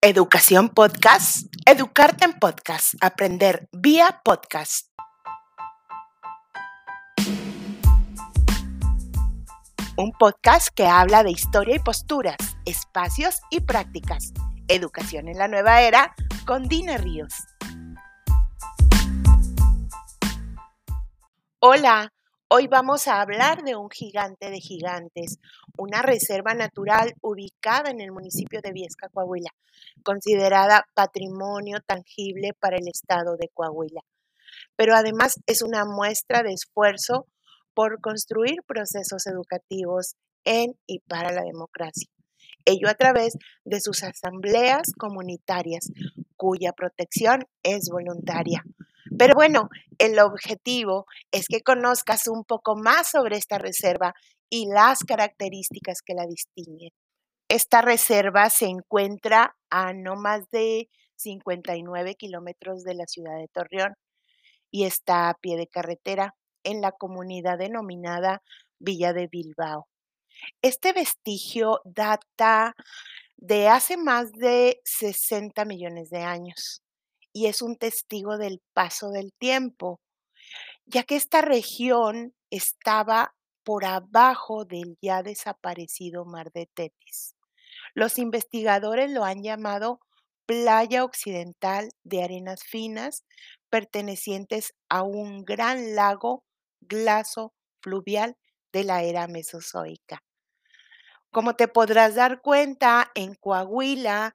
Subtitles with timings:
[0.00, 4.86] Educación Podcast, educarte en podcast, aprender vía podcast.
[9.96, 14.32] Un podcast que habla de historia y posturas, espacios y prácticas.
[14.68, 16.14] Educación en la nueva era
[16.46, 17.34] con Dina Ríos.
[21.58, 22.12] Hola,
[22.50, 25.38] Hoy vamos a hablar de un gigante de gigantes,
[25.76, 29.50] una reserva natural ubicada en el municipio de Viesca, Coahuila,
[30.02, 34.00] considerada patrimonio tangible para el estado de Coahuila.
[34.76, 37.26] Pero además es una muestra de esfuerzo
[37.74, 42.08] por construir procesos educativos en y para la democracia.
[42.64, 43.36] Ello a través
[43.66, 45.90] de sus asambleas comunitarias,
[46.36, 48.64] cuya protección es voluntaria.
[49.18, 49.68] Pero bueno,
[49.98, 54.14] el objetivo es que conozcas un poco más sobre esta reserva
[54.48, 56.90] y las características que la distinguen.
[57.48, 63.94] Esta reserva se encuentra a no más de 59 kilómetros de la ciudad de Torreón
[64.70, 68.42] y está a pie de carretera en la comunidad denominada
[68.78, 69.88] Villa de Bilbao.
[70.62, 72.76] Este vestigio data
[73.36, 76.82] de hace más de 60 millones de años
[77.38, 80.00] y es un testigo del paso del tiempo,
[80.86, 83.32] ya que esta región estaba
[83.62, 87.36] por abajo del ya desaparecido mar de Tetis.
[87.94, 90.00] Los investigadores lo han llamado
[90.46, 93.22] playa occidental de arenas finas
[93.70, 96.42] pertenecientes a un gran lago
[96.80, 98.36] glaso fluvial
[98.72, 100.24] de la era mesozoica.
[101.30, 104.32] Como te podrás dar cuenta, en Coahuila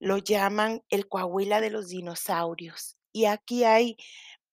[0.00, 2.96] lo llaman el Coahuila de los dinosaurios.
[3.12, 3.96] Y aquí hay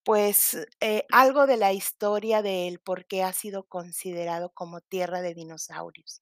[0.03, 5.33] pues eh, algo de la historia de él, porque ha sido considerado como tierra de
[5.33, 6.21] dinosaurios.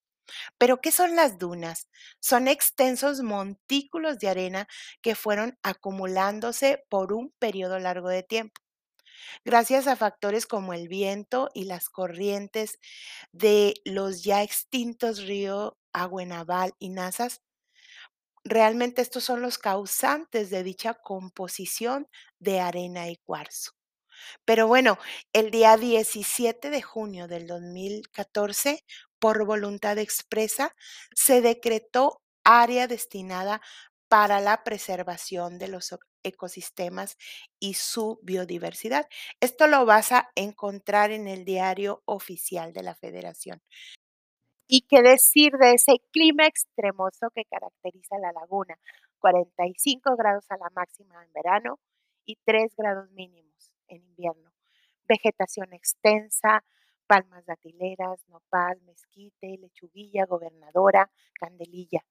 [0.58, 1.90] Pero, ¿qué son las dunas?
[2.20, 4.68] Son extensos montículos de arena
[5.02, 8.62] que fueron acumulándose por un periodo largo de tiempo.
[9.46, 12.80] Gracias a factores como el viento y las corrientes
[13.32, 17.42] de los ya extintos ríos Agüenaval y Nazas,
[18.46, 22.08] Realmente estos son los causantes de dicha composición
[22.40, 23.72] de arena y cuarzo.
[24.46, 25.00] Pero bueno,
[25.34, 28.86] el día 17 de junio del 2014,
[29.20, 30.76] por voluntad expresa,
[31.16, 33.62] se decretó área destinada
[34.10, 37.18] para la preservación de los ecosistemas
[37.60, 39.08] y su biodiversidad.
[39.42, 43.62] Esto lo vas a encontrar en el diario oficial de la Federación.
[44.68, 48.76] ¿Y qué decir de ese clima extremoso que caracteriza la laguna?
[49.20, 51.80] 45 grados a la máxima en verano
[52.26, 54.52] y 3 grados mínimos en invierno.
[55.08, 56.64] Vegetación extensa,
[57.06, 62.04] palmas datileras, nopal, mezquite, lechuguilla, gobernadora, candelilla.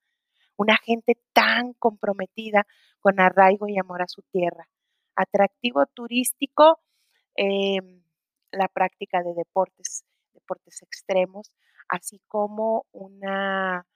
[0.57, 2.67] Una gente tan comprometida
[3.01, 4.69] con arraigo y amor a su tierra.
[5.17, 6.79] Atractivo turístico,
[7.35, 8.05] em,
[8.53, 11.53] la práctica de deportes, deportes extremos,
[11.89, 13.87] así como una,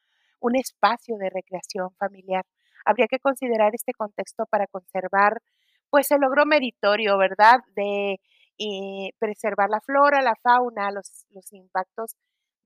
[0.40, 2.44] un espacio de recreación familiar.
[2.84, 5.42] Habría que considerar este contexto para conservar
[5.90, 7.60] pues el logro meritorio, ¿verdad?
[7.74, 8.20] De
[8.58, 12.16] eh, preservar la flora, la fauna, los, los impactos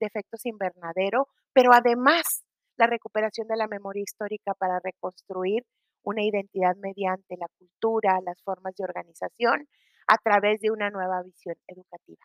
[0.01, 2.45] de efectos invernadero, pero además
[2.77, 5.65] la recuperación de la memoria histórica para reconstruir
[6.03, 9.69] una identidad mediante la cultura, las formas de organización,
[10.09, 12.25] a través de una nueva visión educativa.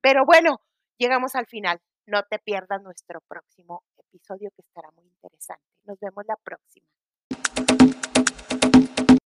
[0.00, 0.60] Pero bueno,
[0.98, 1.80] llegamos al final.
[2.10, 5.62] No te pierdas nuestro próximo episodio que estará muy interesante.
[5.84, 6.88] Nos vemos la próxima.